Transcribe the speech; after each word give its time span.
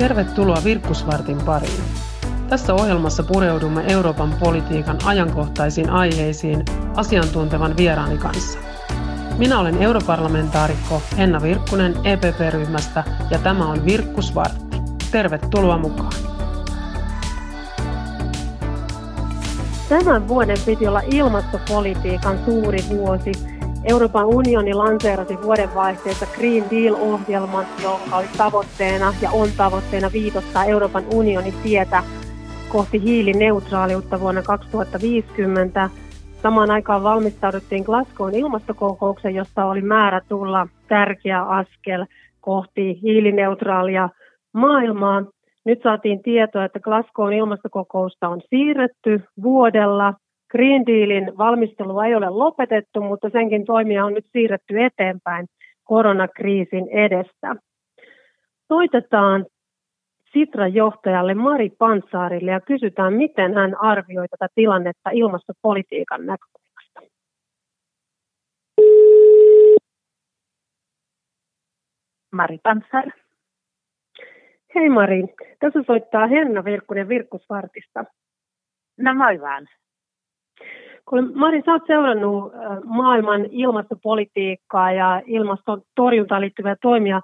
Tervetuloa 0.00 0.58
Virkkusvartin 0.64 1.38
pariin. 1.46 1.82
Tässä 2.48 2.74
ohjelmassa 2.74 3.22
pureudumme 3.22 3.84
Euroopan 3.88 4.34
politiikan 4.40 4.98
ajankohtaisiin 5.04 5.90
aiheisiin 5.90 6.64
asiantuntevan 6.96 7.76
vieraani 7.76 8.18
kanssa. 8.18 8.58
Minä 9.38 9.58
olen 9.58 9.82
europarlamentaarikko 9.82 11.02
Henna 11.16 11.42
Virkkunen 11.42 11.94
EPP-ryhmästä 12.04 13.04
ja 13.30 13.38
tämä 13.38 13.66
on 13.66 13.84
Virkkusvartti. 13.84 14.76
Tervetuloa 15.10 15.78
mukaan. 15.78 16.12
Tämän 19.88 20.28
vuoden 20.28 20.58
piti 20.66 20.88
olla 20.88 21.02
ilmastopolitiikan 21.12 22.38
suuri 22.44 22.78
vuosi 22.88 23.32
Euroopan 23.84 24.26
unioni 24.26 24.74
lanseerasi 24.74 25.42
vuodenvaihteessa 25.42 26.26
Green 26.36 26.64
Deal-ohjelman, 26.70 27.66
jonka 27.82 28.16
oli 28.16 28.26
tavoitteena 28.38 29.14
ja 29.22 29.30
on 29.30 29.48
tavoitteena 29.56 30.10
viitottaa 30.12 30.64
Euroopan 30.64 31.04
unionin 31.14 31.54
tietä 31.62 32.02
kohti 32.68 33.02
hiilineutraaliutta 33.02 34.20
vuonna 34.20 34.42
2050. 34.42 35.90
Samaan 36.42 36.70
aikaan 36.70 37.02
valmistauduttiin 37.02 37.84
Glasgown 37.84 38.34
ilmastokokouksen, 38.34 39.34
josta 39.34 39.64
oli 39.64 39.82
määrä 39.82 40.20
tulla 40.28 40.68
tärkeä 40.88 41.42
askel 41.42 42.06
kohti 42.40 43.02
hiilineutraalia 43.02 44.08
maailmaa. 44.52 45.24
Nyt 45.64 45.82
saatiin 45.82 46.22
tietoa, 46.22 46.64
että 46.64 46.80
Glasgown 46.80 47.32
ilmastokokousta 47.32 48.28
on 48.28 48.40
siirretty 48.50 49.20
vuodella 49.42 50.14
Green 50.50 50.86
Dealin 50.86 51.38
valmistelua 51.38 52.06
ei 52.06 52.14
ole 52.14 52.30
lopetettu, 52.30 53.00
mutta 53.00 53.30
senkin 53.30 53.64
toimia 53.64 54.04
on 54.04 54.14
nyt 54.14 54.26
siirretty 54.32 54.84
eteenpäin 54.84 55.46
koronakriisin 55.84 56.88
edestä. 56.88 57.56
Soitetaan 58.68 59.46
Sitran 60.32 60.74
johtajalle 60.74 61.34
Mari 61.34 61.70
Pansaarille 61.78 62.50
ja 62.50 62.60
kysytään, 62.60 63.12
miten 63.12 63.54
hän 63.54 63.80
arvioi 63.80 64.28
tätä 64.28 64.46
tilannetta 64.54 65.10
ilmastopolitiikan 65.10 66.26
näkökulmasta. 66.26 67.00
Mari 72.32 72.58
Pansar. 72.62 73.10
Hei 74.74 74.88
Mari, 74.88 75.22
tässä 75.60 75.82
soittaa 75.86 76.26
Henna 76.26 76.64
Virkkunen 76.64 77.08
Virkkusvartista. 77.08 78.04
No 78.98 79.14
moi 79.14 79.40
vaan. 79.40 79.66
Kun 81.08 81.32
Mari, 81.34 81.62
sä 81.64 81.72
oot 81.72 81.82
seurannut 81.86 82.52
maailman 82.84 83.46
ilmastopolitiikkaa 83.50 84.92
ja 84.92 85.22
ilmaston 85.26 85.82
torjuntaan 85.94 86.40
liittyviä 86.40 86.76
toimia 86.82 87.20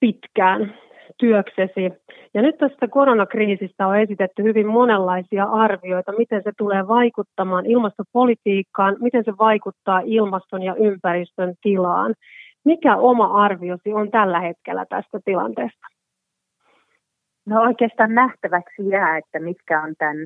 pitkään 0.00 0.74
työksesi. 1.18 1.92
Ja 2.34 2.42
nyt 2.42 2.58
tästä 2.58 2.88
koronakriisistä 2.88 3.86
on 3.86 3.98
esitetty 3.98 4.42
hyvin 4.42 4.66
monenlaisia 4.66 5.44
arvioita, 5.44 6.12
miten 6.12 6.42
se 6.44 6.52
tulee 6.58 6.88
vaikuttamaan 6.88 7.66
ilmastopolitiikkaan, 7.66 8.96
miten 9.00 9.24
se 9.24 9.32
vaikuttaa 9.38 10.02
ilmaston 10.04 10.62
ja 10.62 10.74
ympäristön 10.74 11.54
tilaan. 11.62 12.14
Mikä 12.64 12.96
oma 12.96 13.44
arviosi 13.44 13.92
on 13.92 14.10
tällä 14.10 14.40
hetkellä 14.40 14.86
tästä 14.88 15.20
tilanteesta? 15.24 15.86
No 17.46 17.60
oikeastaan 17.60 18.14
nähtäväksi 18.14 18.88
jää, 18.88 19.18
että 19.18 19.38
mitkä 19.38 19.82
on 19.82 19.94
tämän 19.98 20.16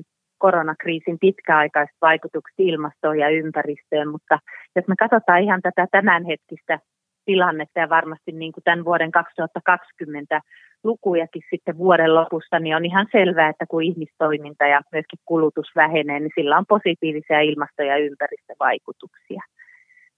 koronakriisin 0.45 1.19
pitkäaikaiset 1.19 1.95
vaikutukset 2.01 2.59
ilmastoon 2.59 3.19
ja 3.19 3.29
ympäristöön, 3.29 4.07
mutta 4.07 4.39
jos 4.75 4.87
me 4.87 4.95
katsotaan 4.99 5.43
ihan 5.43 5.61
tätä 5.61 5.87
tämänhetkistä 5.91 6.79
tilannetta 7.25 7.79
ja 7.79 7.89
varmasti 7.89 8.31
niin 8.31 8.51
kuin 8.51 8.63
tämän 8.63 8.85
vuoden 8.85 9.11
2020 9.11 10.41
lukujakin 10.83 11.41
sitten 11.49 11.77
vuoden 11.77 12.15
lopussa, 12.15 12.59
niin 12.59 12.75
on 12.75 12.85
ihan 12.85 13.07
selvää, 13.11 13.49
että 13.49 13.65
kun 13.69 13.83
ihmistoiminta 13.83 14.65
ja 14.67 14.81
myöskin 14.91 15.19
kulutus 15.25 15.69
vähenee, 15.75 16.19
niin 16.19 16.35
sillä 16.35 16.57
on 16.57 16.65
positiivisia 16.75 17.39
ilmasto- 17.41 17.83
ja 17.83 17.97
ympäristövaikutuksia. 17.97 19.41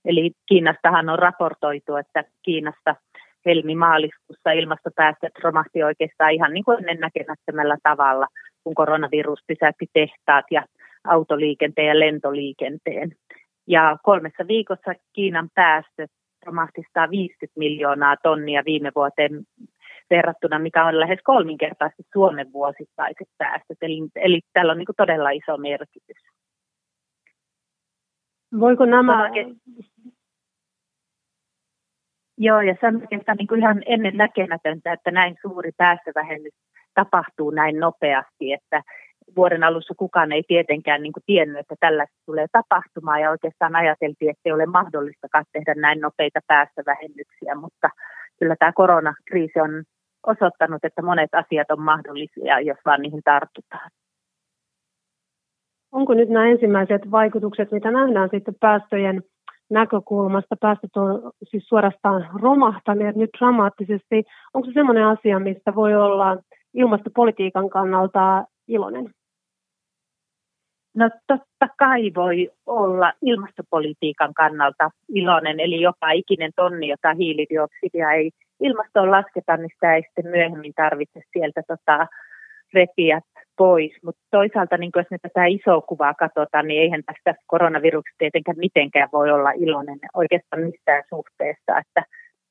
Eli 0.05 0.31
Kiinastahan 0.49 1.09
on 1.09 1.19
raportoitu, 1.19 1.95
että 1.95 2.23
Kiinasta 2.43 2.95
helmi-maaliskuussa 3.45 4.51
ilmastopäästöt 4.51 5.33
romahti 5.43 5.83
oikeastaan 5.83 6.31
ihan 6.31 6.53
niin 6.53 6.65
kuin 6.65 6.79
ennennäkemättömällä 6.79 7.77
tavalla– 7.83 8.27
kun 8.65 8.75
koronavirus 8.75 9.39
pysäytti 9.47 9.85
tehtaat 9.93 10.45
ja 10.51 10.65
autoliikenteen 11.03 11.87
ja 11.87 11.99
lentoliikenteen. 11.99 13.11
Ja 13.67 13.97
kolmessa 14.03 14.47
viikossa 14.47 14.93
Kiinan 15.13 15.49
päästöt 15.55 16.11
romahti 16.45 16.81
150 16.87 17.59
miljoonaa 17.59 18.15
tonnia 18.23 18.65
viime 18.65 18.91
vuoteen 18.95 19.43
verrattuna, 20.09 20.59
mikä 20.59 20.85
on 20.85 20.99
lähes 20.99 21.19
kolminkertaisesti 21.23 22.03
Suomen 22.13 22.53
vuosittaiset 22.53 23.27
päästöt. 23.37 23.77
Eli, 23.81 23.99
eli 24.15 24.41
tällä 24.53 24.71
on 24.71 24.77
niin 24.77 24.85
kuin 24.85 24.95
todella 24.95 25.29
iso 25.29 25.57
merkitys. 25.57 26.17
Voiko 28.59 28.85
nämä... 28.85 29.29
Joo, 32.37 32.61
ja 32.61 32.75
se 32.81 32.87
on 32.87 32.95
oikeastaan 33.01 33.37
niin 33.37 33.47
kuin 33.47 33.59
ihan 33.59 33.83
ennen 33.85 34.17
näkemätöntä, 34.17 34.93
että 34.93 35.11
näin 35.11 35.35
suuri 35.41 35.71
päästövähennys 35.77 36.53
tapahtuu 36.95 37.49
näin 37.49 37.79
nopeasti, 37.79 38.53
että 38.53 38.81
vuoden 39.35 39.63
alussa 39.63 39.93
kukaan 39.97 40.31
ei 40.31 40.43
tietenkään 40.47 41.01
niin 41.03 41.13
kuin 41.13 41.23
tiennyt, 41.25 41.59
että 41.59 41.75
tällaista 41.79 42.15
tulee 42.25 42.45
tapahtumaan 42.51 43.21
ja 43.21 43.31
oikeastaan 43.31 43.75
ajateltiin, 43.75 44.29
että 44.29 44.41
ei 44.45 44.51
ole 44.51 44.65
mahdollistakaan 44.65 45.45
tehdä 45.51 45.73
näin 45.75 46.01
nopeita 46.01 46.39
päästövähennyksiä, 46.47 47.55
mutta 47.55 47.89
kyllä 48.39 48.55
tämä 48.59 48.71
koronakriisi 48.71 49.59
on 49.59 49.83
osoittanut, 50.27 50.85
että 50.85 51.01
monet 51.01 51.29
asiat 51.33 51.71
on 51.71 51.81
mahdollisia, 51.81 52.59
jos 52.59 52.77
vaan 52.85 53.01
niihin 53.01 53.21
tartutaan. 53.23 53.91
Onko 55.91 56.13
nyt 56.13 56.29
nämä 56.29 56.47
ensimmäiset 56.47 57.11
vaikutukset, 57.11 57.71
mitä 57.71 57.91
nähdään 57.91 58.29
sitten 58.31 58.55
päästöjen 58.59 59.23
näkökulmasta, 59.69 60.55
päästöt 60.61 60.97
on 60.97 61.31
siis 61.43 61.67
suorastaan 61.67 62.29
romahtaneet 62.41 63.15
nyt 63.15 63.29
dramaattisesti. 63.39 64.23
Onko 64.53 64.65
se 64.65 64.73
sellainen 64.73 65.05
asia, 65.05 65.39
mistä 65.39 65.75
voi 65.75 65.95
olla 65.95 66.37
ilmastopolitiikan 66.75 67.69
kannalta 67.69 68.43
iloinen? 68.67 69.09
No 70.95 71.09
totta 71.27 71.67
kai 71.77 72.11
voi 72.15 72.51
olla 72.65 73.13
ilmastopolitiikan 73.21 74.33
kannalta 74.33 74.89
iloinen, 75.09 75.59
eli 75.59 75.81
joka 75.81 76.11
ikinen 76.11 76.51
tonni, 76.55 76.87
jota 76.87 77.13
hiilidioksidia 77.13 78.11
ei 78.11 78.31
ilmastoon 78.59 79.11
lasketa, 79.11 79.57
niin 79.57 79.69
sitä 79.73 79.95
ei 79.95 80.01
sitten 80.01 80.27
myöhemmin 80.27 80.73
tarvitse 80.75 81.21
sieltä 81.33 81.61
tota, 81.67 82.07
repiä 82.73 83.21
pois. 83.57 83.91
Mutta 84.03 84.21
toisaalta, 84.31 84.77
niin 84.77 84.91
jos 84.95 85.05
me 85.11 85.17
tätä 85.21 85.45
isoa 85.45 85.81
kuvaa 85.81 86.13
katsotaan, 86.13 86.67
niin 86.67 86.81
eihän 86.81 87.03
tästä 87.05 87.41
koronaviruksesta 87.47 88.17
tietenkään 88.17 88.57
mitenkään 88.57 89.09
voi 89.13 89.31
olla 89.31 89.51
iloinen 89.51 89.99
oikeastaan 90.13 90.63
missään 90.63 91.03
suhteessa, 91.09 91.77
että 91.77 92.03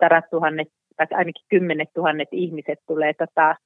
sadat 0.02 0.24
tuhannet 0.30 0.68
tai 0.96 1.06
ainakin 1.10 1.46
kymmenet 1.50 1.88
tuhannet 1.94 2.28
ihmiset 2.32 2.78
tulee 2.86 3.12
tota, 3.14 3.56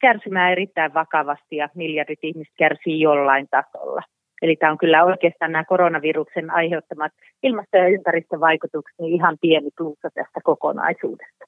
kärsimään 0.00 0.52
erittäin 0.52 0.94
vakavasti 0.94 1.56
ja 1.56 1.68
miljardit 1.74 2.18
ihmiset 2.22 2.54
kärsii 2.58 3.00
jollain 3.00 3.46
tasolla. 3.50 4.02
Eli 4.42 4.56
tämä 4.56 4.72
on 4.72 4.78
kyllä 4.78 5.04
oikeastaan 5.04 5.52
nämä 5.52 5.64
koronaviruksen 5.64 6.50
aiheuttamat 6.50 7.12
ilmasto- 7.42 7.76
ja 7.76 7.88
ympäristövaikutukset 7.88 8.98
niin 8.98 9.14
ihan 9.14 9.36
pieni 9.40 9.70
plussa 9.76 10.08
tästä 10.14 10.40
kokonaisuudesta. 10.44 11.44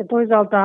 Ja 0.00 0.06
toisaalta 0.08 0.58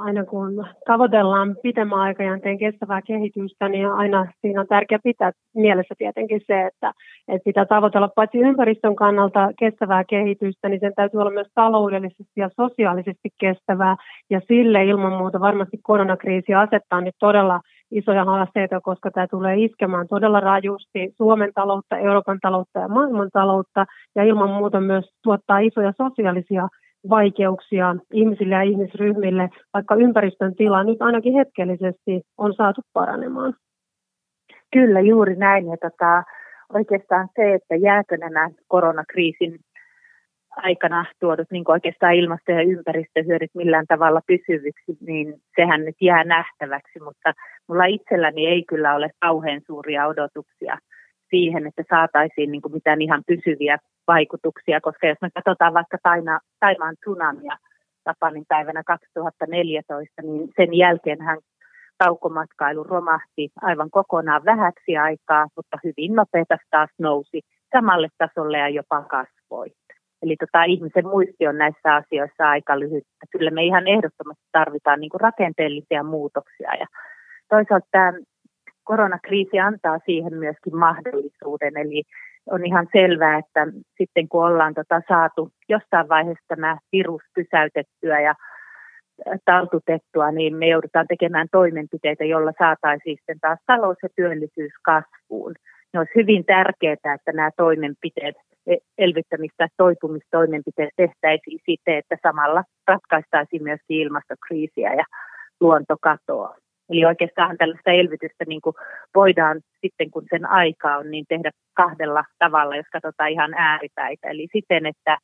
aina 0.00 0.24
kun 0.24 0.66
tavoitellaan 0.86 1.56
pitemmän 1.62 1.98
aikajänteen 1.98 2.58
kestävää 2.58 3.02
kehitystä, 3.02 3.68
niin 3.68 3.86
aina 3.86 4.32
siinä 4.40 4.60
on 4.60 4.66
tärkeää 4.66 4.98
pitää 5.04 5.32
mielessä 5.54 5.94
tietenkin 5.98 6.40
se, 6.46 6.66
että, 6.66 6.92
että 7.28 7.44
pitää 7.44 7.66
tavoitella 7.66 8.08
paitsi 8.08 8.38
ympäristön 8.38 8.96
kannalta 8.96 9.50
kestävää 9.58 10.04
kehitystä, 10.04 10.68
niin 10.68 10.80
sen 10.80 10.92
täytyy 10.96 11.20
olla 11.20 11.30
myös 11.30 11.46
taloudellisesti 11.54 12.32
ja 12.36 12.50
sosiaalisesti 12.60 13.28
kestävää. 13.40 13.96
Ja 14.30 14.40
sille 14.48 14.84
ilman 14.84 15.12
muuta 15.12 15.40
varmasti 15.40 15.78
koronakriisi 15.82 16.54
asettaa 16.54 17.00
nyt 17.00 17.14
todella 17.18 17.60
isoja 17.90 18.24
haasteita, 18.24 18.80
koska 18.80 19.10
tämä 19.10 19.26
tulee 19.26 19.56
iskemään 19.56 20.08
todella 20.08 20.40
rajusti 20.40 21.14
Suomen 21.16 21.52
taloutta, 21.54 21.98
Euroopan 21.98 22.38
taloutta 22.42 22.78
ja 22.78 22.88
maailman 22.88 23.30
taloutta, 23.32 23.86
ja 24.16 24.24
ilman 24.24 24.50
muuta 24.50 24.80
myös 24.80 25.04
tuottaa 25.22 25.58
isoja 25.58 25.92
sosiaalisia 25.96 26.68
vaikeuksia 27.10 27.96
ihmisille 28.12 28.54
ja 28.54 28.62
ihmisryhmille, 28.62 29.50
vaikka 29.74 29.94
ympäristön 29.94 30.54
tila 30.54 30.84
nyt 30.84 31.02
ainakin 31.02 31.34
hetkellisesti 31.34 32.22
on 32.38 32.54
saatu 32.54 32.80
paranemaan. 32.92 33.54
Kyllä, 34.72 35.00
juuri 35.00 35.36
näin. 35.36 35.66
Ja 35.66 35.76
tota, 35.76 36.22
oikeastaan 36.72 37.28
se, 37.36 37.54
että 37.54 37.76
jääkö 37.76 38.16
nämä 38.16 38.50
koronakriisin 38.68 39.58
aikana 40.56 41.04
tuodut 41.20 41.50
niin 41.50 41.64
oikeastaan 41.68 42.14
ilmasto- 42.14 42.52
ja 42.52 42.62
ympäristöhyödyt 42.62 43.50
millään 43.54 43.86
tavalla 43.88 44.20
pysyviksi, 44.26 44.96
niin 45.00 45.34
sehän 45.56 45.84
nyt 45.84 45.96
jää 46.00 46.24
nähtäväksi, 46.24 47.00
mutta 47.00 47.32
mulla 47.68 47.84
itselläni 47.84 48.46
ei 48.46 48.64
kyllä 48.68 48.94
ole 48.94 49.10
kauhean 49.20 49.60
suuria 49.66 50.06
odotuksia 50.06 50.78
siihen, 51.30 51.66
että 51.66 51.84
saataisiin 51.90 52.50
niin 52.50 52.62
kuin 52.62 52.74
mitään 52.74 53.02
ihan 53.02 53.22
pysyviä 53.26 53.78
vaikutuksia, 54.08 54.80
koska 54.80 55.06
jos 55.06 55.18
me 55.22 55.28
katsotaan 55.34 55.74
vaikka 55.74 55.98
taina, 56.02 56.40
Taimaan 56.60 56.96
tsunamia 56.96 57.56
Tapanin 58.04 58.44
päivänä 58.48 58.82
2014, 58.86 60.22
niin 60.22 60.48
sen 60.56 60.74
jälkeen 60.74 61.20
hän 61.20 61.38
kaukomatkailu 62.04 62.84
romahti 62.84 63.50
aivan 63.62 63.90
kokonaan 63.90 64.44
vähäksi 64.44 64.96
aikaa, 64.96 65.46
mutta 65.56 65.78
hyvin 65.84 66.14
nopeasti 66.14 66.66
taas 66.70 66.90
nousi 66.98 67.40
samalle 67.76 68.08
tasolle 68.18 68.58
ja 68.58 68.68
jopa 68.68 69.02
kasvoi. 69.02 69.68
Eli 70.22 70.36
tota, 70.36 70.64
ihmisen 70.64 71.06
muisti 71.06 71.46
on 71.46 71.58
näissä 71.58 71.94
asioissa 71.94 72.48
aika 72.48 72.80
lyhyt. 72.80 73.04
Kyllä 73.30 73.50
me 73.50 73.64
ihan 73.64 73.88
ehdottomasti 73.88 74.44
tarvitaan 74.52 75.00
niin 75.00 75.10
kuin 75.10 75.20
rakenteellisia 75.20 76.02
muutoksia. 76.02 76.74
Ja 76.80 76.86
toisaalta 77.48 77.86
tämä 77.90 78.12
koronakriisi 78.84 79.58
antaa 79.58 79.98
siihen 80.06 80.34
myöskin 80.34 80.76
mahdollisuuden. 80.76 81.76
Eli 81.76 82.02
on 82.50 82.66
ihan 82.66 82.88
selvää, 82.92 83.38
että 83.38 83.66
sitten 83.98 84.28
kun 84.28 84.44
ollaan 84.44 84.74
tota 84.74 85.02
saatu 85.08 85.50
jostain 85.68 86.08
vaiheessa 86.08 86.44
tämä 86.48 86.78
virus 86.92 87.22
pysäytettyä 87.34 88.20
ja 88.20 88.34
tartutettua, 89.44 90.30
niin 90.30 90.56
me 90.56 90.68
joudutaan 90.68 91.06
tekemään 91.08 91.48
toimenpiteitä, 91.52 92.24
joilla 92.24 92.52
saataisiin 92.58 93.16
sitten 93.16 93.40
taas 93.40 93.58
talous 93.66 93.96
ja 94.02 94.08
työllisyys 94.16 94.72
kasvuun. 94.82 95.54
Ne 95.92 95.98
olisi 95.98 96.14
hyvin 96.14 96.44
tärkeää, 96.44 97.14
että 97.14 97.32
nämä 97.32 97.50
toimenpiteet, 97.56 98.36
e, 98.66 98.76
elvyttämistä 98.98 99.64
ja 99.64 99.68
toipumistoimenpiteet 99.76 100.90
tehtäisiin 100.96 101.60
siten, 101.66 101.98
että 101.98 102.16
samalla 102.22 102.64
ratkaistaisiin 102.86 103.62
myös 103.62 103.80
ilmastokriisiä 103.88 104.94
ja 104.94 105.04
luontokatoa. 105.60 106.56
Eli 106.92 107.04
oikeastaan 107.04 107.56
tällaista 107.58 107.90
elvytystä 107.90 108.44
niin 108.48 108.60
kuin 108.60 108.74
voidaan 109.14 109.60
sitten, 109.80 110.10
kun 110.10 110.24
sen 110.30 110.46
aika 110.46 110.96
on, 110.96 111.10
niin 111.10 111.24
tehdä 111.28 111.50
kahdella 111.74 112.24
tavalla, 112.38 112.76
jos 112.76 112.86
katsotaan 112.92 113.30
ihan 113.30 113.54
ääripäitä. 113.54 114.28
Eli 114.28 114.48
siten, 114.52 114.86
että 114.86 115.18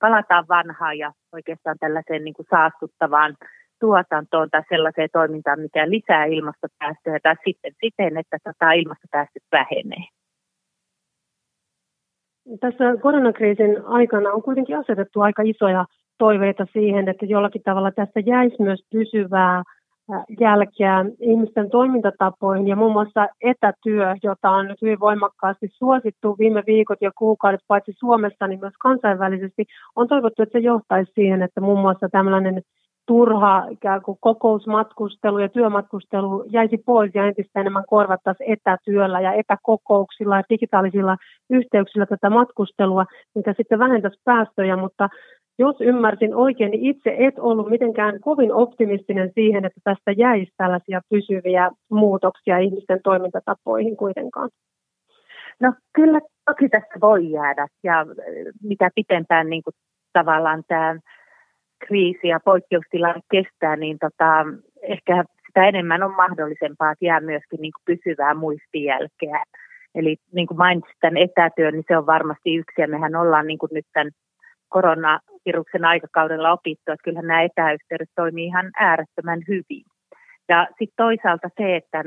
palataan 0.00 0.44
vanhaan 0.48 0.98
ja 0.98 1.12
oikeastaan 1.32 1.76
tällaiseen 1.80 2.24
niin 2.24 2.34
kuin 2.34 2.46
saastuttavaan 2.50 3.34
tuotantoon 3.80 4.50
tai 4.50 4.62
sellaiseen 4.68 5.08
toimintaan, 5.12 5.60
mikä 5.60 5.90
lisää 5.90 6.24
ilmastopäästöjä, 6.24 7.18
tai 7.22 7.34
sitten 7.44 7.72
siten, 7.84 8.16
että 8.16 8.36
tätä 8.44 8.72
ilmastopäästöt 8.72 9.42
vähenee. 9.52 10.04
Tässä 12.60 12.84
koronakriisin 13.02 13.84
aikana 13.84 14.32
on 14.32 14.42
kuitenkin 14.42 14.78
asetettu 14.78 15.20
aika 15.20 15.42
isoja 15.42 15.84
toiveita 16.18 16.66
siihen, 16.72 17.08
että 17.08 17.26
jollakin 17.26 17.62
tavalla 17.62 17.92
tässä 17.92 18.20
jäisi 18.26 18.56
myös 18.62 18.80
pysyvää 18.92 19.62
jälkeä 20.40 21.04
ihmisten 21.20 21.70
toimintatapoihin 21.70 22.68
ja 22.68 22.76
muun 22.76 22.92
muassa 22.92 23.28
etätyö, 23.40 24.14
jota 24.22 24.50
on 24.50 24.68
nyt 24.68 24.82
hyvin 24.82 25.00
voimakkaasti 25.00 25.68
suosittu 25.70 26.36
viime 26.38 26.62
viikot 26.66 26.98
ja 27.00 27.10
kuukaudet 27.18 27.60
paitsi 27.68 27.92
Suomessa, 27.98 28.46
niin 28.46 28.60
myös 28.60 28.74
kansainvälisesti, 28.82 29.64
on 29.96 30.08
toivottu, 30.08 30.42
että 30.42 30.58
se 30.58 30.58
johtaisi 30.58 31.12
siihen, 31.14 31.42
että 31.42 31.60
muun 31.60 31.80
muassa 31.80 32.08
tällainen 32.08 32.62
turha 33.06 33.66
ikään 33.70 34.02
kuin 34.02 34.18
kokousmatkustelu 34.20 35.38
ja 35.38 35.48
työmatkustelu 35.48 36.44
jäisi 36.50 36.78
pois 36.86 37.10
ja 37.14 37.26
entistä 37.26 37.60
enemmän 37.60 37.84
korvattaisiin 37.88 38.52
etätyöllä 38.52 39.20
ja 39.20 39.32
etäkokouksilla 39.32 40.36
ja 40.36 40.42
digitaalisilla 40.50 41.16
yhteyksillä 41.50 42.06
tätä 42.06 42.30
matkustelua, 42.30 43.04
mikä 43.34 43.54
sitten 43.56 43.78
vähentäisi 43.78 44.20
päästöjä, 44.24 44.76
mutta 44.76 45.08
jos 45.58 45.80
ymmärsin 45.80 46.34
oikein, 46.34 46.70
niin 46.70 46.84
itse 46.84 47.16
et 47.18 47.38
ollut 47.38 47.70
mitenkään 47.70 48.20
kovin 48.20 48.52
optimistinen 48.52 49.30
siihen, 49.34 49.64
että 49.64 49.80
tästä 49.84 50.12
jäisi 50.12 50.52
tällaisia 50.56 51.00
pysyviä 51.10 51.70
muutoksia 51.90 52.58
ihmisten 52.58 53.00
toimintatapoihin 53.04 53.96
kuitenkaan. 53.96 54.50
No 55.60 55.72
kyllä 55.94 56.20
toki 56.44 56.68
tästä 56.68 57.00
voi 57.00 57.30
jäädä 57.30 57.66
ja 57.82 58.06
mitä 58.62 58.90
pitempään 58.94 59.50
niin 59.50 59.62
kuin 59.62 59.74
tavallaan 60.12 60.62
tämä 60.68 60.98
kriisi 61.86 62.28
ja 62.28 62.40
poikkeustilanne 62.44 63.20
kestää, 63.30 63.76
niin 63.76 63.98
tota, 64.00 64.46
ehkä 64.82 65.24
sitä 65.46 65.68
enemmän 65.68 66.02
on 66.02 66.14
mahdollisempaa, 66.14 66.92
että 66.92 67.04
jää 67.04 67.20
myöskin 67.20 67.60
niin 67.60 67.72
kuin 67.72 67.96
pysyvää 67.96 68.34
muistijälkeä. 68.34 69.42
Eli 69.94 70.16
niin 70.32 70.46
kuin 70.46 70.58
mainitsin 70.58 70.96
tämän 71.00 71.16
etätyön, 71.16 71.74
niin 71.74 71.84
se 71.88 71.96
on 71.96 72.06
varmasti 72.06 72.54
yksi, 72.54 72.80
ja 72.80 72.88
mehän 72.88 73.16
ollaan 73.16 73.46
niin 73.46 73.58
kuin 73.58 73.70
nyt 73.72 73.86
tämän 73.92 74.10
koronaviruksen 74.72 75.84
aikakaudella 75.84 76.52
opittu, 76.52 76.92
että 76.92 77.04
kyllähän 77.04 77.26
nämä 77.26 77.42
etäyhteydet 77.42 78.10
toimii 78.14 78.46
ihan 78.46 78.70
äärettömän 78.76 79.40
hyvin. 79.48 79.84
Ja 80.48 80.66
sitten 80.68 80.96
toisaalta 80.96 81.48
se, 81.56 81.76
että, 81.76 82.04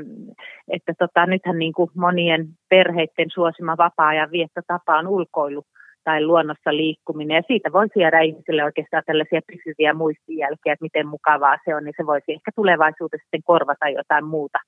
että 0.68 0.92
tota, 0.98 1.26
nythän 1.26 1.58
niin 1.58 1.72
kuin 1.72 1.90
monien 1.94 2.48
perheiden 2.68 3.30
suosima 3.34 3.76
vapaa-ajan 3.76 4.30
viettotapa 4.30 4.98
on 4.98 5.06
ulkoilu 5.08 5.62
tai 6.04 6.24
luonnossa 6.24 6.76
liikkuminen. 6.76 7.34
Ja 7.34 7.42
siitä 7.46 7.72
voi 7.72 7.86
jäädä 7.96 8.20
ihmisille 8.20 8.64
oikeastaan 8.64 9.02
tällaisia 9.06 9.40
pysyviä 9.52 9.94
muistijälkeä, 9.94 10.72
että 10.72 10.82
miten 10.84 11.06
mukavaa 11.06 11.56
se 11.64 11.74
on, 11.74 11.84
niin 11.84 11.94
se 11.96 12.06
voisi 12.06 12.32
ehkä 12.32 12.50
tulevaisuudessa 12.56 13.24
sitten 13.24 13.42
korvata 13.44 13.88
jotain 13.88 14.24
muuta, 14.24 14.58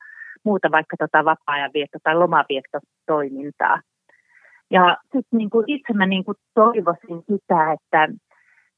muuta 0.44 0.70
vaikka 0.70 0.96
tota 0.96 1.24
vapaa-ajan 1.24 1.70
vietto- 1.74 1.98
tai 2.02 2.14
lomaviettotoimintaa. 2.14 3.80
Ja 4.70 4.96
sitten 5.02 5.38
niin 5.38 5.50
kuin 5.50 5.64
itse 5.66 5.92
mä 5.92 6.06
niin 6.06 6.24
kuin 6.24 6.36
toivoisin 6.54 7.22
sitä, 7.26 7.72
että 7.72 8.08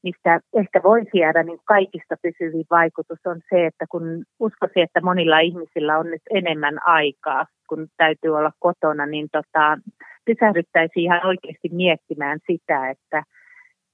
mistä 0.03 0.39
ehkä 0.53 0.83
voisi 0.83 1.17
jäädä 1.17 1.43
niin 1.43 1.59
kaikista 1.65 2.15
pysyvin 2.21 2.65
vaikutus 2.69 3.19
on 3.25 3.41
se, 3.49 3.65
että 3.65 3.85
kun 3.89 4.23
uskoisin, 4.39 4.83
että 4.83 5.01
monilla 5.01 5.39
ihmisillä 5.39 5.97
on 5.97 6.05
nyt 6.05 6.21
enemmän 6.29 6.87
aikaa, 6.87 7.45
kun 7.69 7.87
täytyy 7.97 8.37
olla 8.37 8.51
kotona, 8.59 9.05
niin 9.05 9.27
tota, 9.31 9.77
pysähdyttäisiin 10.25 11.03
ihan 11.03 11.25
oikeasti 11.25 11.69
miettimään 11.71 12.39
sitä, 12.47 12.89
että 12.89 13.23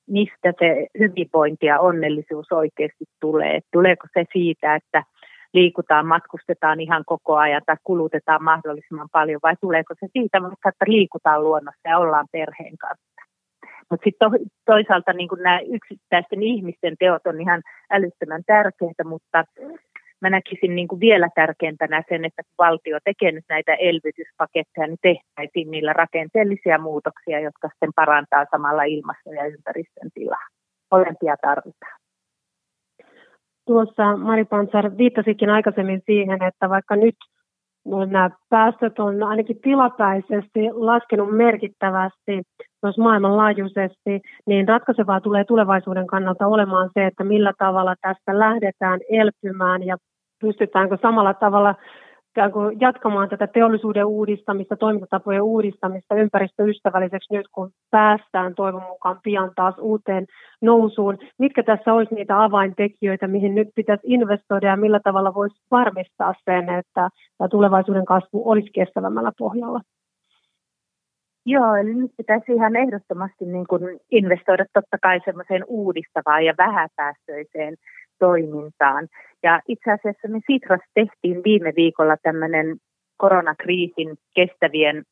mistä 0.08 0.54
se 0.60 0.88
hyvinvointi 1.00 1.66
ja 1.66 1.80
onnellisuus 1.80 2.52
oikeasti 2.52 3.06
tulee. 3.22 3.60
Tuleeko 3.74 4.08
se 4.14 4.26
siitä, 4.34 4.76
että 4.76 5.04
liikutaan, 5.54 6.06
matkustetaan 6.08 6.80
ihan 6.80 7.04
koko 7.06 7.36
ajan 7.36 7.62
tai 7.66 7.76
kulutetaan 7.84 8.44
mahdollisimman 8.44 9.10
paljon, 9.12 9.40
vai 9.44 9.56
tuleeko 9.62 9.94
se 10.00 10.08
siitä, 10.14 10.38
että 10.70 10.86
liikutaan 10.88 11.44
luonnossa 11.44 11.90
ja 11.90 11.98
ollaan 11.98 12.28
perheen 12.32 12.78
kanssa. 12.78 13.22
Mutta 13.90 14.04
sitten 14.04 14.32
to, 14.32 14.38
toisaalta 14.66 15.14
niin 15.14 15.30
nämä 15.40 15.60
yksittäisten 15.60 16.44
ihmisten 16.44 16.96
teot 17.00 17.28
on 17.28 17.42
ihan 17.42 17.62
älyttömän 17.92 18.44
tärkeitä, 18.46 19.04
mutta 19.04 19.44
mä 20.22 20.30
näkisin 20.30 20.76
niin 20.76 20.88
vielä 21.00 21.30
tärkeämpänä 21.36 22.04
sen, 22.10 22.26
että 22.26 22.44
kun 22.44 22.66
valtio 22.66 22.98
tekee 23.04 23.32
nyt 23.32 23.46
näitä 23.50 23.74
elvytyspaketteja, 23.74 24.88
niin 24.88 24.98
tehtäisiin 25.02 25.72
niillä 25.72 25.94
rakenteellisia 25.94 26.78
muutoksia, 26.78 27.40
jotka 27.40 27.68
sitten 27.68 27.94
parantaa 27.96 28.46
samalla 28.52 28.84
ilmasto- 28.84 29.32
ja 29.32 29.46
ympäristön 29.46 30.10
tilaa. 30.14 30.48
Molempia 30.92 31.36
tarvitaan. 31.42 31.97
Tuossa 33.68 34.18
Mari 34.18 34.46
Pansar 34.46 34.98
viittasikin 34.98 35.50
aikaisemmin 35.50 36.02
siihen, 36.06 36.44
että 36.44 36.70
vaikka 36.70 36.96
nyt 36.96 37.16
nämä 38.10 38.30
päästöt 38.50 39.00
on 39.00 39.24
ainakin 39.24 39.62
tilapäisesti 39.62 40.60
laskenut 40.74 41.38
merkittävästi 41.38 42.42
myös 42.84 42.98
maailmanlaajuisesti, 42.98 44.22
niin 44.48 44.68
ratkaisevaa 44.68 45.22
tulee 45.22 45.44
tulevaisuuden 45.44 46.08
kannalta 46.08 46.48
olemaan 46.48 46.90
se, 46.94 47.06
että 47.06 47.24
millä 47.24 47.54
tavalla 47.58 47.96
tästä 48.02 48.40
lähdetään 48.40 49.00
elpymään 49.10 49.84
ja 49.84 49.98
pystytäänkö 50.42 50.98
samalla 51.02 51.34
tavalla 51.34 51.76
kuin 52.54 52.80
jatkamaan 52.80 53.30
tätä 53.30 53.48
teollisuuden 53.48 54.06
uudistamista, 54.06 54.76
toimintatapojen 54.76 55.42
uudistamista 55.42 56.16
ympäristöystävälliseksi 56.16 57.34
nyt, 57.34 57.48
kun 57.52 57.72
päästään 57.92 58.56
toivon 58.56 58.84
mukaan 58.84 59.20
pian 59.24 59.52
taas 59.56 59.76
uuteen 59.80 60.26
nousuun. 60.62 61.18
Mitkä 61.40 61.64
tässä 61.64 61.94
olisi 61.94 62.16
niitä 62.16 62.44
avaintekijöitä, 62.44 63.28
mihin 63.28 63.56
nyt 63.56 63.68
pitäisi 63.76 64.04
investoida 64.06 64.68
ja 64.68 64.78
millä 64.78 65.00
tavalla 65.04 65.34
voisi 65.34 65.56
varmistaa 65.72 66.34
sen, 66.46 66.70
että 66.70 67.10
tämä 67.38 67.48
tulevaisuuden 67.50 68.06
kasvu 68.06 68.50
olisi 68.50 68.70
kestävämmällä 68.74 69.32
pohjalla? 69.38 69.82
Joo, 71.46 71.76
eli 71.76 71.94
nyt 71.94 72.12
pitäisi 72.18 72.52
ihan 72.52 72.76
ehdottomasti 72.76 73.46
niin 73.46 73.68
kuin 73.68 74.00
investoida 74.12 74.66
totta 74.74 74.98
kai 75.02 75.20
semmoiseen 75.26 75.64
uudistavaan 75.68 76.46
ja 76.46 76.54
vähäpäästöiseen 76.58 77.76
toimintaan. 78.20 79.08
Ja 79.44 79.62
itse 79.68 79.92
asiassa 79.92 80.28
me 80.28 80.40
Sitras 80.48 80.82
tehtiin 80.94 81.44
viime 81.44 81.74
viikolla 81.76 82.16
tämmöinen 82.24 82.78
koronakriisin 83.18 84.18
kestävien 84.36 85.04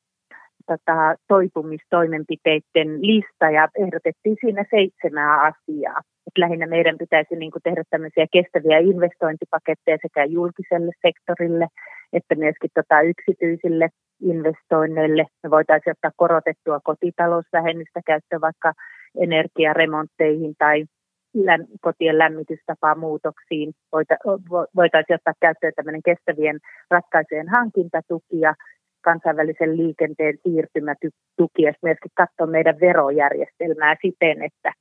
tota, 0.67 1.15
toipumistoimenpiteiden 1.27 3.01
lista 3.01 3.49
ja 3.49 3.67
ehdotettiin 3.83 4.37
siinä 4.41 4.65
seitsemää 4.71 5.41
asiaa. 5.41 5.99
Et 6.27 6.37
lähinnä 6.37 6.67
meidän 6.67 6.97
pitäisi 6.97 7.35
niin 7.35 7.51
tehdä 7.63 7.83
tämmöisiä 7.89 8.25
kestäviä 8.31 8.77
investointipaketteja 8.77 9.97
sekä 10.01 10.25
julkiselle 10.25 10.91
sektorille 11.07 11.67
että 12.13 12.35
myöskin 12.35 12.69
tota, 12.73 13.01
yksityisille 13.01 13.89
investoinneille. 14.21 15.25
Me 15.43 15.49
voitaisiin 15.49 15.91
ottaa 15.91 16.11
korotettua 16.15 16.79
kotitalousvähennystä 16.83 17.99
käyttöön 18.05 18.41
vaikka 18.41 18.73
energiaremontteihin 19.19 20.53
tai 20.57 20.85
kotien 21.81 22.17
lämmitystapaa 22.17 22.95
muutoksiin. 22.95 23.73
Voita, 23.91 24.15
voitaisiin 24.75 25.15
ottaa 25.15 25.33
käyttöön 25.39 25.73
tämmöinen 25.75 26.03
kestävien 26.05 26.59
ratkaisujen 26.91 27.49
hankintatuki 27.49 28.39
ja 28.39 28.55
kansainvälisen 29.01 29.77
liikenteen 29.77 30.37
siirtymätuki 30.43 31.61
ja 31.61 31.73
myöskin 31.81 32.11
katsoa 32.15 32.47
meidän 32.47 32.79
verojärjestelmää 32.79 33.95
siten, 34.01 34.43
että, 34.43 34.73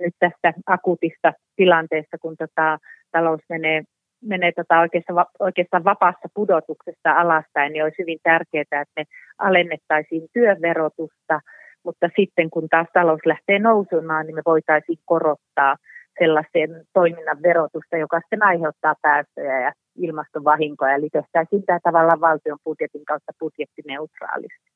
nyt 0.00 0.14
tästä 0.18 0.52
akuutista 0.66 1.32
tilanteesta, 1.56 2.18
kun 2.18 2.36
tota, 2.36 2.78
talous 3.12 3.40
menee, 3.48 3.82
menee 4.24 4.52
tota 4.52 4.80
oikeastaan, 4.80 5.26
oikeastaan 5.38 5.84
vapaassa 5.84 6.28
pudotuksesta 6.34 7.12
alaspäin, 7.12 7.72
niin 7.72 7.84
olisi 7.84 7.98
hyvin 8.02 8.18
tärkeää, 8.22 8.62
että 8.62 8.96
me 8.96 9.04
alennettaisiin 9.38 10.28
työverotusta, 10.32 11.40
mutta 11.84 12.10
sitten 12.16 12.50
kun 12.50 12.68
taas 12.68 12.86
talous 12.92 13.20
lähtee 13.26 13.58
nousumaan, 13.58 14.26
niin 14.26 14.34
me 14.34 14.42
voitaisiin 14.46 14.98
korottaa 15.04 15.76
sellaisen 16.20 16.70
toiminnan 16.92 17.42
verotusta, 17.42 17.96
joka 17.96 18.20
sitten 18.20 18.42
aiheuttaa 18.42 18.94
päästöjä 19.02 19.60
ja 19.60 19.72
ilmastovahinkoja, 19.96 20.94
eli 20.94 21.08
tehtäisiin 21.12 21.62
tämä 21.66 21.78
tavallaan 21.82 22.20
valtion 22.20 22.58
budjetin 22.64 23.04
kautta 23.04 23.32
budjettineutraalisti. 23.40 24.68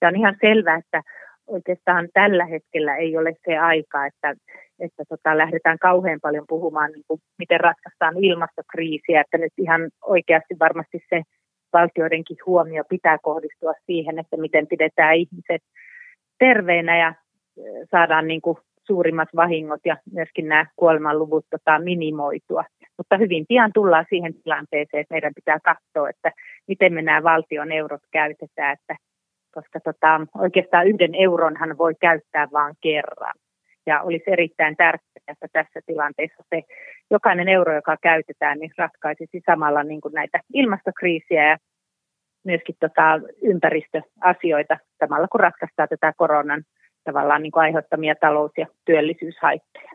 Ja 0.00 0.08
on 0.08 0.16
ihan 0.16 0.36
selvää, 0.40 0.76
että 0.76 1.02
oikeastaan 1.46 2.08
tällä 2.14 2.44
hetkellä 2.44 2.96
ei 2.96 3.16
ole 3.16 3.32
se 3.44 3.58
aika, 3.58 4.06
että, 4.06 4.34
että 4.78 5.02
tota, 5.08 5.38
lähdetään 5.38 5.78
kauhean 5.78 6.20
paljon 6.22 6.44
puhumaan, 6.48 6.92
niin 6.92 7.04
kuin, 7.08 7.20
miten 7.38 7.60
ratkaistaan 7.60 8.24
ilmastokriisiä, 8.24 9.20
että 9.20 9.38
nyt 9.38 9.52
ihan 9.58 9.90
oikeasti 10.04 10.54
varmasti 10.60 10.98
se 11.10 11.22
valtioidenkin 11.72 12.36
huomio 12.46 12.84
pitää 12.88 13.18
kohdistua 13.22 13.72
siihen, 13.86 14.18
että 14.18 14.36
miten 14.36 14.66
pidetään 14.66 15.16
ihmiset 15.16 15.62
terveinä 16.38 16.98
ja 16.98 17.14
saadaan 17.90 18.26
niin 18.28 18.40
kuin 18.40 18.56
suurimmat 18.86 19.28
vahingot 19.36 19.80
ja 19.84 19.96
myöskin 20.12 20.48
nämä 20.48 20.66
kuolemanluvut 20.76 21.46
tota, 21.50 21.78
minimoitua. 21.78 22.64
Mutta 22.98 23.16
hyvin 23.16 23.44
pian 23.48 23.70
tullaan 23.74 24.06
siihen 24.08 24.34
tilanteeseen, 24.34 25.00
että 25.00 25.14
meidän 25.14 25.34
pitää 25.34 25.58
katsoa, 25.64 26.10
että 26.10 26.32
miten 26.68 26.94
me 26.94 27.02
nämä 27.02 27.22
valtion 27.22 27.72
eurot 27.72 28.02
käytetään, 28.12 28.72
että 28.72 28.96
koska 29.54 29.80
tota, 29.80 30.20
oikeastaan 30.38 30.88
yhden 30.88 31.14
euronhan 31.14 31.78
voi 31.78 31.94
käyttää 32.00 32.48
vain 32.52 32.74
kerran. 32.80 33.34
Ja 33.86 34.02
olisi 34.02 34.24
erittäin 34.26 34.76
tärkeää, 34.76 35.12
että 35.28 35.46
tässä 35.52 35.80
tilanteessa 35.86 36.42
se 36.50 36.62
jokainen 37.10 37.48
euro, 37.48 37.74
joka 37.74 37.96
käytetään, 38.02 38.58
niin 38.58 38.70
ratkaisisi 38.78 39.42
samalla 39.46 39.82
niin 39.82 40.00
kuin 40.00 40.14
näitä 40.14 40.40
ilmastokriisiä 40.54 41.48
ja 41.48 41.56
myöskin 42.44 42.76
tota 42.80 43.20
ympäristöasioita 43.42 44.76
samalla 44.98 45.28
kun 45.28 45.40
ratkaistaan 45.40 45.88
tätä 45.88 46.12
koronan 46.16 46.62
tavallaan 47.04 47.42
niin 47.42 47.52
kuin 47.52 47.62
aiheuttamia 47.62 48.14
talous- 48.20 48.58
ja 48.58 48.66
työllisyyshaittoja. 48.84 49.92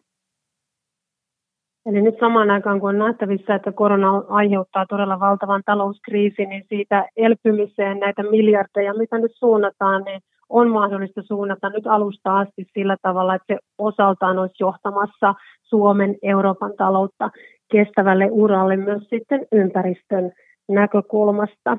Eli 1.85 2.01
nyt 2.01 2.15
samaan 2.19 2.51
aikaan, 2.51 2.79
kun 2.79 2.89
on 2.89 2.97
nähtävissä, 2.97 3.55
että 3.55 3.71
korona 3.71 4.23
aiheuttaa 4.29 4.85
todella 4.85 5.19
valtavan 5.19 5.61
talouskriisin, 5.65 6.49
niin 6.49 6.63
siitä 6.69 7.05
elpymiseen 7.17 7.99
näitä 7.99 8.23
miljardeja, 8.23 8.93
mitä 8.93 9.17
nyt 9.17 9.31
suunnataan, 9.35 10.03
niin 10.03 10.21
on 10.49 10.69
mahdollista 10.69 11.21
suunnata 11.21 11.69
nyt 11.69 11.87
alusta 11.87 12.37
asti 12.39 12.65
sillä 12.73 12.97
tavalla, 13.01 13.35
että 13.35 13.53
se 13.53 13.59
osaltaan 13.77 14.39
olisi 14.39 14.55
johtamassa 14.59 15.35
Suomen 15.63 16.15
Euroopan 16.23 16.73
taloutta 16.77 17.29
kestävälle 17.71 18.27
uralle 18.31 18.75
myös 18.75 19.03
sitten 19.09 19.47
ympäristön 19.51 20.31
näkökulmasta. 20.69 21.77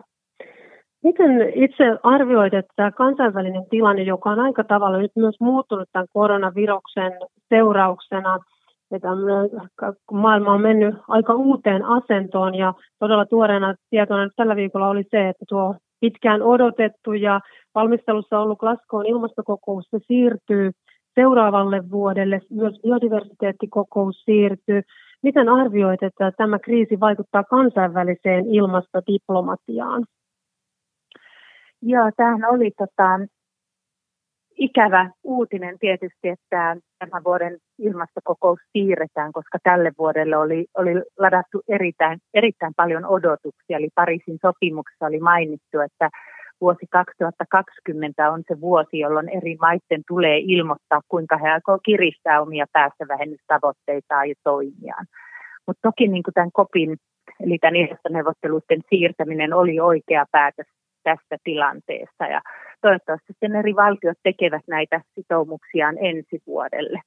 Miten 1.04 1.30
itse 1.54 1.84
arvioit, 2.02 2.54
että 2.54 2.72
tämä 2.76 2.90
kansainvälinen 2.90 3.66
tilanne, 3.70 4.02
joka 4.02 4.30
on 4.30 4.40
aika 4.40 4.64
tavalla 4.64 4.98
nyt 4.98 5.12
myös 5.16 5.34
muuttunut 5.40 5.88
tämän 5.92 6.06
koronaviruksen 6.12 7.12
seurauksena, 7.48 8.38
että 8.90 9.08
maailma 10.12 10.52
on 10.52 10.60
mennyt 10.60 10.94
aika 11.08 11.34
uuteen 11.34 11.84
asentoon 11.84 12.54
ja 12.54 12.74
todella 12.98 13.26
tuoreena 13.26 13.74
tietona 13.90 14.24
nyt 14.24 14.32
tällä 14.36 14.56
viikolla 14.56 14.88
oli 14.88 15.04
se, 15.10 15.28
että 15.28 15.44
tuo 15.48 15.74
pitkään 16.00 16.42
odotettu 16.42 17.12
ja 17.12 17.40
valmistelussa 17.74 18.38
ollut 18.38 18.58
Glasgown 18.58 19.06
ilmastokokous 19.06 19.84
se 19.90 19.98
siirtyy 20.06 20.70
seuraavalle 21.14 21.90
vuodelle, 21.90 22.40
myös 22.50 22.80
biodiversiteettikokous 22.82 24.22
siirtyy. 24.24 24.82
Miten 25.22 25.48
arvioit, 25.48 26.02
että 26.02 26.32
tämä 26.36 26.58
kriisi 26.58 27.00
vaikuttaa 27.00 27.44
kansainväliseen 27.44 28.46
ilmastodiplomatiaan? 28.46 30.04
Joo, 31.82 32.10
tämähän 32.16 32.44
oli 32.54 32.70
tota, 32.78 33.20
ikävä 34.58 35.10
uutinen 35.24 35.78
tietysti, 35.78 36.28
että 36.28 36.76
tämän 36.98 37.24
vuoden 37.24 37.58
ilmastokokous 37.78 38.58
siirretään, 38.72 39.32
koska 39.32 39.58
tälle 39.62 39.92
vuodelle 39.98 40.36
oli, 40.36 40.66
oli 40.74 40.90
ladattu 41.18 41.62
erittäin, 41.68 42.18
erittäin 42.34 42.72
paljon 42.76 43.04
odotuksia. 43.06 43.76
Eli 43.76 43.88
Pariisin 43.94 44.38
sopimuksessa 44.42 45.06
oli 45.06 45.18
mainittu, 45.20 45.80
että 45.80 46.10
vuosi 46.60 46.86
2020 46.90 48.30
on 48.30 48.42
se 48.48 48.60
vuosi, 48.60 48.98
jolloin 48.98 49.28
eri 49.28 49.56
maiden 49.60 50.02
tulee 50.08 50.38
ilmoittaa, 50.38 51.00
kuinka 51.08 51.36
he 51.36 51.48
aikoo 51.50 51.78
kiristää 51.84 52.42
omia 52.42 52.66
päästövähennystavoitteitaan 52.72 54.28
ja 54.28 54.34
toimiaan. 54.44 55.06
Mutta 55.66 55.80
toki 55.88 56.08
niin 56.08 56.22
kuin 56.22 56.34
tämän 56.34 56.52
COPin, 56.52 56.96
eli 57.40 57.58
tämän 57.58 57.76
ilmastoneuvotteluiden 57.76 58.80
siirtäminen 58.90 59.54
oli 59.54 59.80
oikea 59.80 60.24
päätös 60.32 60.66
tästä 61.08 61.36
tilanteesta 61.44 62.24
ja 62.24 62.40
toivottavasti 62.80 63.26
sitten 63.26 63.56
eri 63.56 63.74
valtiot 63.76 64.18
tekevät 64.22 64.62
näitä 64.68 65.00
sitoumuksiaan 65.14 65.96
ensi 66.00 66.42
vuodelle. 66.46 67.00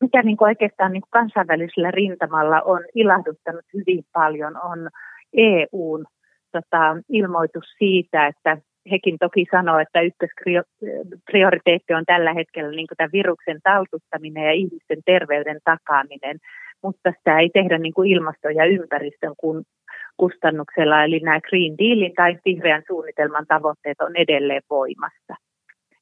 Mikä 0.00 0.22
niin 0.22 0.36
kuin 0.36 0.48
oikeastaan 0.48 0.92
niin 0.92 1.02
kuin 1.02 1.20
kansainvälisellä 1.20 1.90
rintamalla 1.90 2.60
on 2.60 2.80
ilahduttanut 2.94 3.64
hyvin 3.74 4.04
paljon 4.12 4.56
on 4.56 4.88
EUn 5.36 6.04
tota, 6.52 6.96
ilmoitus 7.08 7.64
siitä, 7.78 8.26
että 8.26 8.58
hekin 8.90 9.16
toki 9.18 9.46
sanoo, 9.50 9.78
että 9.78 10.00
ykkösprioriteetti 10.00 11.94
on 11.94 12.04
tällä 12.06 12.32
hetkellä 12.32 12.70
niin 12.70 12.86
tämän 12.96 13.12
viruksen 13.12 13.60
taltuttaminen 13.62 14.44
ja 14.44 14.52
ihmisten 14.52 14.98
terveyden 15.04 15.58
takaaminen, 15.64 16.38
mutta 16.82 17.12
sitä 17.18 17.38
ei 17.38 17.50
tehdä 17.50 17.78
niin 17.78 17.94
kuin 17.94 18.10
ilmaston 18.10 18.54
ja 18.54 18.64
ympäristön 18.64 19.34
kun, 19.36 19.64
kustannuksella, 20.16 21.04
eli 21.04 21.20
nämä 21.20 21.40
Green 21.40 21.78
Dealin 21.78 22.14
tai 22.14 22.38
vihreän 22.44 22.82
suunnitelman 22.86 23.46
tavoitteet 23.46 24.00
on 24.00 24.16
edelleen 24.16 24.62
voimassa. 24.70 25.34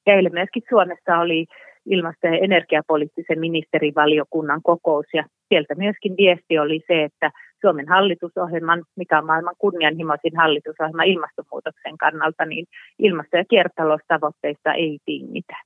Ja 0.07 0.15
eilen 0.15 0.33
myöskin 0.33 0.63
Suomessa 0.69 1.19
oli 1.19 1.47
ilmasto- 1.87 2.27
ja 2.27 2.39
energiapoliittisen 2.39 3.41
ministerivaliokunnan 3.41 4.61
kokous, 4.63 5.07
ja 5.15 5.25
sieltä 5.49 5.75
myöskin 5.75 6.17
viesti 6.17 6.59
oli 6.59 6.81
se, 6.87 7.05
että 7.05 7.31
Suomen 7.61 7.89
hallitusohjelman, 7.89 8.85
mikä 8.97 9.19
on 9.19 9.27
maailman 9.27 9.55
kunnianhimoisin 9.59 10.37
hallitusohjelma 10.37 11.03
ilmastonmuutoksen 11.03 11.99
kannalta, 11.99 12.45
niin 12.45 12.67
ilmasto- 12.99 13.37
ja 13.37 13.45
kiertotaloustavoitteista 13.51 14.73
ei 14.73 14.99
tingitä. 15.05 15.57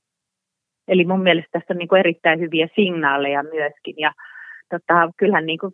Eli 0.87 1.05
mun 1.05 1.23
mielestä 1.23 1.49
tässä 1.51 1.73
on 1.73 1.77
niin 1.77 1.97
erittäin 1.99 2.39
hyviä 2.39 2.67
signaaleja 2.75 3.43
myöskin, 3.43 3.95
ja 3.97 4.11
tota, 4.71 5.09
kyllähän 5.17 5.45
niin 5.45 5.59
kuin 5.59 5.73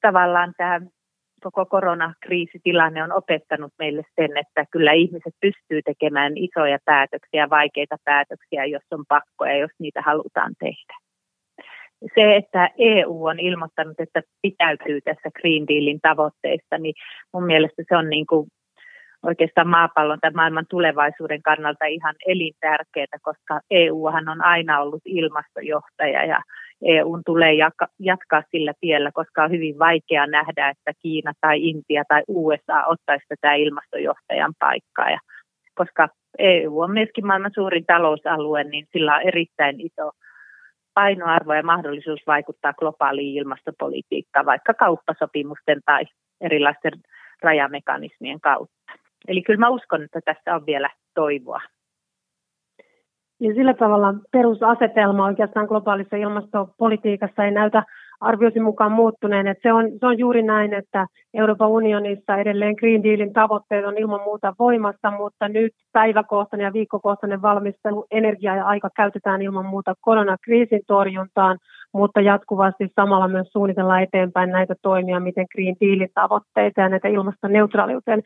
tavallaan 0.00 0.52
tämä 0.56 0.80
koko 1.42 1.66
koronakriisitilanne 1.66 3.02
on 3.02 3.12
opettanut 3.12 3.72
meille 3.78 4.02
sen, 4.14 4.36
että 4.36 4.64
kyllä 4.70 4.92
ihmiset 4.92 5.34
pystyy 5.40 5.82
tekemään 5.82 6.32
isoja 6.36 6.78
päätöksiä, 6.84 7.50
vaikeita 7.50 7.96
päätöksiä, 8.04 8.64
jos 8.64 8.82
on 8.90 9.04
pakko 9.08 9.44
ja 9.44 9.56
jos 9.56 9.70
niitä 9.78 10.02
halutaan 10.02 10.52
tehdä. 10.58 10.94
Se, 12.14 12.36
että 12.36 12.70
EU 12.78 13.24
on 13.24 13.40
ilmoittanut, 13.40 14.00
että 14.00 14.22
pitäytyy 14.42 15.00
tässä 15.00 15.30
Green 15.40 15.68
Dealin 15.68 16.00
tavoitteista, 16.02 16.78
niin 16.78 16.94
mun 17.32 17.44
mielestä 17.44 17.82
se 17.88 17.96
on 17.96 18.10
niin 18.10 18.26
kuin 18.26 18.48
oikeastaan 19.22 19.68
maapallon 19.68 20.18
tai 20.20 20.30
maailman 20.30 20.66
tulevaisuuden 20.70 21.42
kannalta 21.42 21.84
ihan 21.84 22.14
elintärkeää, 22.26 23.18
koska 23.22 23.60
EUhan 23.70 24.28
on 24.28 24.44
aina 24.44 24.80
ollut 24.80 25.02
ilmastojohtaja 25.04 26.24
ja 26.24 26.40
EUn 26.84 27.22
tulee 27.26 27.54
jatkaa 27.98 28.42
sillä 28.50 28.72
tiellä, 28.80 29.10
koska 29.14 29.44
on 29.44 29.50
hyvin 29.50 29.78
vaikea 29.78 30.26
nähdä, 30.26 30.68
että 30.68 30.92
Kiina 31.02 31.32
tai 31.40 31.68
Intia 31.68 32.04
tai 32.08 32.22
USA 32.28 32.84
ottaisi 32.84 33.24
tätä 33.28 33.54
ilmastojohtajan 33.54 34.52
paikkaa. 34.58 35.10
Ja 35.10 35.18
koska 35.74 36.08
EU 36.38 36.80
on 36.80 36.90
myöskin 36.90 37.26
maailman 37.26 37.50
suurin 37.54 37.86
talousalue, 37.86 38.64
niin 38.64 38.86
sillä 38.92 39.16
on 39.16 39.22
erittäin 39.22 39.80
iso 39.80 40.10
painoarvo 40.94 41.54
ja 41.54 41.62
mahdollisuus 41.62 42.20
vaikuttaa 42.26 42.72
globaaliin 42.72 43.36
ilmastopolitiikkaan, 43.36 44.46
vaikka 44.46 44.74
kauppasopimusten 44.74 45.80
tai 45.86 46.04
erilaisten 46.40 46.92
rajamekanismien 47.42 48.40
kautta. 48.40 48.92
Eli 49.28 49.42
kyllä 49.42 49.60
mä 49.60 49.68
uskon, 49.68 50.02
että 50.02 50.20
tässä 50.24 50.54
on 50.54 50.66
vielä 50.66 50.90
toivoa. 51.14 51.60
Ja 53.40 53.54
sillä 53.54 53.74
tavalla 53.74 54.14
perusasetelma 54.32 55.24
oikeastaan 55.24 55.66
globaalissa 55.66 56.16
ilmastopolitiikassa 56.16 57.44
ei 57.44 57.50
näytä 57.50 57.82
arvioisin 58.20 58.62
mukaan 58.62 58.92
muuttuneen. 58.92 59.46
Että 59.46 59.62
se, 59.62 59.72
on, 59.72 59.90
se 60.00 60.06
on 60.06 60.18
juuri 60.18 60.42
näin, 60.42 60.74
että 60.74 61.06
Euroopan 61.34 61.68
unionissa 61.68 62.36
edelleen 62.36 62.74
Green 62.78 63.02
Dealin 63.02 63.32
tavoitteet 63.32 63.86
on 63.86 63.98
ilman 63.98 64.20
muuta 64.24 64.54
voimassa, 64.58 65.10
mutta 65.10 65.48
nyt 65.48 65.72
päiväkohtainen 65.92 66.64
ja 66.64 66.72
viikkokohtainen 66.72 67.42
valmistelu, 67.42 68.06
energia 68.10 68.56
ja 68.56 68.66
aika 68.66 68.88
käytetään 68.96 69.42
ilman 69.42 69.66
muuta 69.66 69.94
koronakriisin 70.00 70.80
torjuntaan, 70.86 71.58
mutta 71.92 72.20
jatkuvasti 72.20 72.88
samalla 72.96 73.28
myös 73.28 73.48
suunnitellaan 73.52 74.02
eteenpäin 74.02 74.50
näitä 74.50 74.74
toimia, 74.82 75.20
miten 75.20 75.46
Green 75.54 75.76
Dealin 75.80 76.10
tavoitteita 76.14 76.80
ja 76.80 76.88
näitä 76.88 77.08
ilmastoneutraaliuteen 77.08 78.22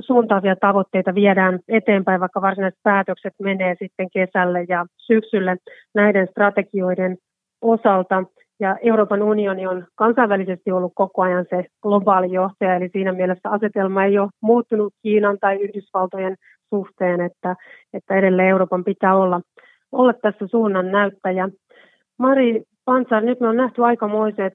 suuntaavia 0.00 0.56
tavoitteita 0.56 1.14
viedään 1.14 1.58
eteenpäin, 1.68 2.20
vaikka 2.20 2.42
varsinaiset 2.42 2.80
päätökset 2.82 3.32
menee 3.42 3.76
sitten 3.78 4.08
kesälle 4.12 4.64
ja 4.68 4.86
syksylle 4.96 5.56
näiden 5.94 6.28
strategioiden 6.30 7.16
osalta. 7.60 8.24
Ja 8.60 8.76
Euroopan 8.82 9.22
unioni 9.22 9.66
on 9.66 9.86
kansainvälisesti 9.94 10.72
ollut 10.72 10.92
koko 10.94 11.22
ajan 11.22 11.46
se 11.50 11.64
globaali 11.82 12.32
johtaja, 12.32 12.74
eli 12.74 12.88
siinä 12.92 13.12
mielessä 13.12 13.50
asetelma 13.50 14.04
ei 14.04 14.18
ole 14.18 14.28
muuttunut 14.42 14.94
Kiinan 15.02 15.38
tai 15.40 15.56
Yhdysvaltojen 15.56 16.36
suhteen, 16.70 17.20
että, 17.20 17.56
että 17.92 18.14
edelleen 18.14 18.48
Euroopan 18.48 18.84
pitää 18.84 19.16
olla, 19.16 19.40
olla 19.92 20.12
tässä 20.12 20.46
suunnan 20.46 20.92
näyttäjä. 20.92 21.48
Mari 22.18 22.62
Pansar, 22.84 23.22
nyt 23.22 23.40
me 23.40 23.48
on 23.48 23.56
nähty 23.56 23.84
aikamoiset 23.84 24.52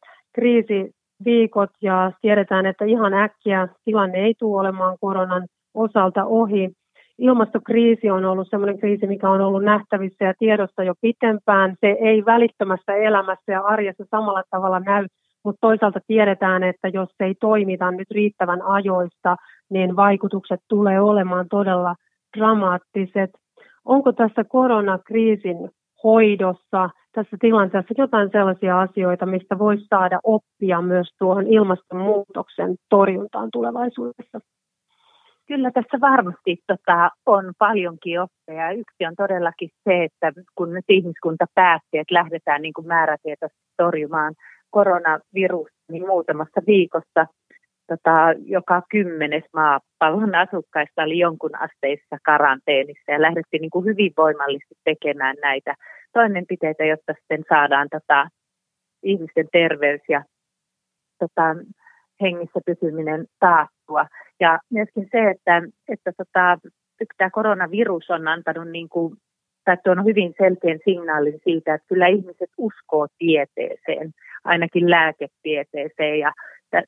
kriisiviikot 1.23 1.69
ja 1.81 2.11
tiedetään, 2.21 2.65
että 2.65 2.85
ihan 2.85 3.13
äkkiä 3.13 3.67
tilanne 3.85 4.17
ei 4.17 4.33
tule 4.39 4.59
olemaan 4.59 4.97
koronan 5.01 5.47
osalta 5.73 6.25
ohi. 6.25 6.69
Ilmastokriisi 7.17 8.09
on 8.09 8.25
ollut 8.25 8.47
sellainen 8.49 8.79
kriisi, 8.79 9.07
mikä 9.07 9.29
on 9.29 9.41
ollut 9.41 9.63
nähtävissä 9.63 10.25
ja 10.25 10.33
tiedossa 10.39 10.83
jo 10.83 10.93
pitempään. 11.01 11.75
Se 11.81 11.87
ei 11.87 12.25
välittömässä 12.25 12.95
elämässä 12.95 13.51
ja 13.51 13.61
arjessa 13.61 14.03
samalla 14.11 14.43
tavalla 14.49 14.79
näy, 14.79 15.07
mutta 15.43 15.59
toisaalta 15.61 15.99
tiedetään, 16.07 16.63
että 16.63 16.87
jos 16.87 17.09
ei 17.19 17.35
toimita 17.39 17.91
nyt 17.91 18.11
riittävän 18.11 18.61
ajoista, 18.61 19.35
niin 19.69 19.95
vaikutukset 19.95 20.59
tulee 20.69 21.01
olemaan 21.01 21.45
todella 21.49 21.95
dramaattiset. 22.37 23.31
Onko 23.85 24.11
tässä 24.11 24.43
koronakriisin 24.43 25.69
hoidossa, 26.03 26.89
tässä 27.11 27.37
tilanteessa 27.39 27.93
jotain 27.97 28.29
sellaisia 28.31 28.81
asioita, 28.81 29.25
mistä 29.25 29.59
voisi 29.59 29.85
saada 29.89 30.19
oppia 30.23 30.81
myös 30.81 31.07
tuohon 31.19 31.47
ilmastonmuutoksen 31.47 32.75
torjuntaan 32.89 33.49
tulevaisuudessa? 33.53 34.39
Kyllä 35.47 35.71
tässä 35.71 35.97
varmasti 36.01 36.57
tota, 36.67 37.09
on 37.25 37.53
paljonkin 37.57 38.21
oppeja. 38.21 38.71
Yksi 38.71 39.05
on 39.05 39.15
todellakin 39.17 39.69
se, 39.83 40.03
että 40.03 40.31
kun 40.55 40.73
nyt 40.73 40.85
ihmiskunta 40.89 41.45
päätti, 41.55 41.97
että 41.97 42.13
lähdetään 42.13 42.61
niin 42.61 42.73
kuin 42.73 42.87
määrätietoisesti 42.87 43.73
torjumaan 43.77 44.33
koronavirusta, 44.69 45.83
niin 45.91 46.07
muutamassa 46.07 46.61
viikossa 46.67 47.25
tota, 47.87 48.33
joka 48.45 48.81
kymmenes 48.91 49.43
maapallon 50.03 50.35
asukkaista 50.35 51.03
oli 51.03 51.17
jonkun 51.19 51.55
asteissa 51.55 52.17
karanteenissa 52.25 53.11
ja 53.11 53.21
lähdettiin 53.21 53.61
niin 53.61 53.71
kuin 53.71 53.85
hyvin 53.85 54.13
voimallisesti 54.17 54.75
tekemään 54.83 55.35
näitä 55.41 55.75
toimenpiteitä, 56.13 56.85
jotta 56.85 57.13
sitten 57.13 57.43
saadaan 57.49 57.87
tota, 57.91 58.27
ihmisten 59.03 59.47
terveys 59.51 60.01
ja 60.09 60.23
tota, 61.19 61.55
hengissä 62.21 62.59
pysyminen 62.65 63.25
taattua. 63.39 64.05
Ja 64.39 64.59
myöskin 64.69 65.07
se, 65.11 65.29
että, 65.29 65.61
että 65.87 66.11
tota, 66.17 66.57
tämä 67.17 67.29
koronavirus 67.29 68.09
on 68.09 68.27
antanut 68.27 68.69
niin 68.69 68.89
kuin, 68.89 69.15
tai 69.65 69.77
on 69.87 70.05
hyvin 70.05 70.33
selkeän 70.37 70.79
signaalin 70.85 71.39
siitä, 71.43 71.73
että 71.73 71.87
kyllä 71.87 72.07
ihmiset 72.07 72.49
uskoo 72.57 73.07
tieteeseen, 73.17 74.11
ainakin 74.43 74.89
lääketieteeseen. 74.89 76.19
Ja 76.19 76.33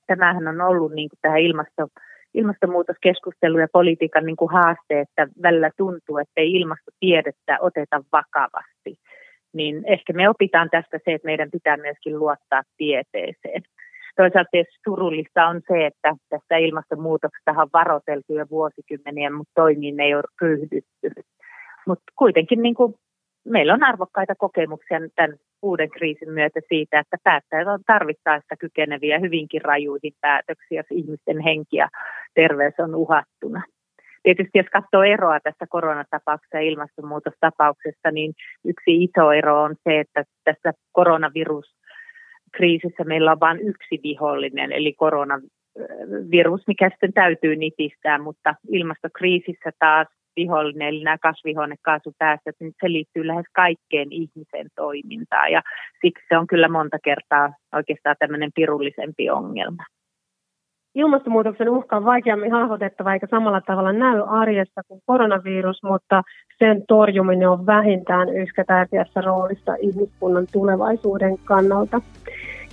tämähän 0.07 0.47
on 0.47 0.61
ollut 0.61 0.91
niin 0.93 1.09
kuin 1.09 1.19
tähän 1.21 1.39
ilmasto, 1.39 1.87
ilmastonmuutoskeskustelu 2.35 3.57
ja 3.59 3.67
politiikan 3.73 4.25
niin 4.25 4.35
kuin 4.35 4.51
haaste, 4.51 4.99
että 4.99 5.27
välillä 5.43 5.69
tuntuu, 5.77 6.17
että 6.17 6.41
ei 6.41 6.51
ilmastotiedettä 6.51 7.57
oteta 7.61 8.03
vakavasti. 8.11 8.95
Niin 9.53 9.83
ehkä 9.85 10.13
me 10.13 10.29
opitaan 10.29 10.69
tästä 10.69 10.99
se, 11.05 11.13
että 11.13 11.25
meidän 11.25 11.51
pitää 11.51 11.77
myöskin 11.77 12.19
luottaa 12.19 12.61
tieteeseen. 12.77 13.63
Toisaalta 14.15 14.49
surullista 14.83 15.47
on 15.47 15.61
se, 15.67 15.85
että 15.85 16.15
tästä 16.29 16.57
ilmastonmuutoksesta 16.57 17.51
on 17.51 17.69
varoiteltu 17.73 18.33
jo 18.33 18.45
vuosikymmeniä, 18.51 19.29
mutta 19.29 19.51
toimiin 19.55 19.99
ei 19.99 20.15
ole 20.15 20.23
ryhdytty. 20.41 21.11
Mutta 21.87 22.03
kuitenkin 22.15 22.61
niin 22.61 22.75
kuin, 22.75 22.93
meillä 23.45 23.73
on 23.73 23.83
arvokkaita 23.83 24.35
kokemuksia 24.35 24.99
tämän 25.15 25.37
uuden 25.61 25.89
kriisin 25.89 26.31
myötä 26.31 26.59
siitä, 26.69 26.99
että 26.99 27.17
päättäjät 27.23 27.67
on 27.67 27.79
tarvittaessa 27.87 28.55
kykeneviä 28.59 29.19
hyvinkin 29.19 29.61
rajuihin 29.61 30.13
päätöksiä, 30.21 30.79
jos 30.79 30.85
ihmisten 30.91 31.39
henki 31.39 31.77
ja 31.77 31.89
terveys 32.33 32.73
on 32.79 32.95
uhattuna. 32.95 33.63
Tietysti 34.23 34.57
jos 34.57 34.67
katsoo 34.71 35.03
eroa 35.03 35.39
tässä 35.39 35.65
koronatapauksessa 35.69 36.57
ja 36.57 36.63
ilmastonmuutostapauksessa, 36.63 38.11
niin 38.11 38.33
yksi 38.65 39.03
iso 39.03 39.31
ero 39.31 39.61
on 39.61 39.75
se, 39.83 39.99
että 39.99 40.23
tässä 40.43 40.73
koronavirus 40.91 41.75
kriisissä 42.51 43.03
meillä 43.03 43.31
on 43.31 43.39
vain 43.39 43.59
yksi 43.59 43.99
vihollinen, 44.03 44.71
eli 44.71 44.93
koronavirus, 44.93 46.67
mikä 46.67 46.89
sitten 46.89 47.13
täytyy 47.13 47.55
nitistää, 47.55 48.17
mutta 48.17 48.55
ilmastokriisissä 48.71 49.71
taas 49.79 50.07
vihollinen, 50.35 50.87
eli 50.87 51.03
nämä 51.03 51.17
kasvihuonekaasupäästöt, 51.17 52.55
niin 52.59 52.73
se 52.81 52.91
liittyy 52.91 53.27
lähes 53.27 53.45
kaikkeen 53.55 54.11
ihmisen 54.11 54.67
toimintaan, 54.75 55.51
ja 55.51 55.61
siksi 56.01 56.25
se 56.29 56.37
on 56.37 56.47
kyllä 56.47 56.67
monta 56.67 56.97
kertaa 57.03 57.53
oikeastaan 57.73 58.15
tämmöinen 58.19 58.51
pirullisempi 58.55 59.29
ongelma. 59.29 59.83
Ilmastonmuutoksen 60.95 61.69
uhka 61.69 61.97
on 61.97 62.05
vaikeammin 62.05 62.51
hahmotettava 62.51 63.13
eikä 63.13 63.27
samalla 63.31 63.61
tavalla 63.61 63.93
näy 63.93 64.21
arjessa 64.27 64.81
kuin 64.87 65.01
koronavirus, 65.05 65.83
mutta 65.83 66.23
sen 66.59 66.83
torjuminen 66.87 67.49
on 67.49 67.65
vähintään 67.65 68.29
yhtä 68.29 68.63
tärkeässä 68.67 69.21
roolissa 69.21 69.75
ihmiskunnan 69.79 70.47
tulevaisuuden 70.51 71.37
kannalta. 71.45 72.01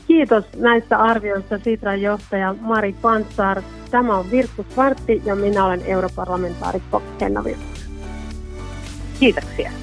Kiitos 0.06 0.44
näistä 0.56 0.98
arvioista 0.98 1.58
Sitran 1.58 2.02
johtaja 2.02 2.54
Mari 2.60 2.94
Pantsar. 3.02 3.62
Tämä 3.90 4.16
on 4.16 4.30
Virkku 4.30 4.66
Svartti 4.70 5.22
ja 5.24 5.34
minä 5.34 5.64
olen 5.64 5.82
europarlamentaarikko 5.86 7.02
Henna 7.20 7.44
Virkku. 7.44 7.64
Kiitoksia. 9.20 9.81